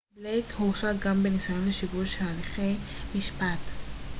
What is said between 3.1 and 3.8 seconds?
משפט